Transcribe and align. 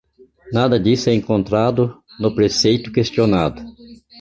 Nada 0.51 0.79
disso 0.79 1.11
é 1.11 1.13
encontrado 1.13 2.01
no 2.19 2.33
preceito 2.33 2.91
questionado. 2.91 3.61